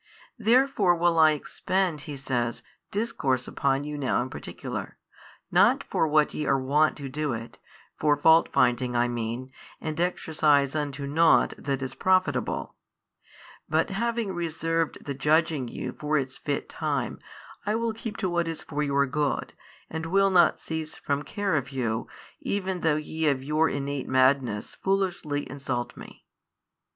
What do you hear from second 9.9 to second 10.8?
exercise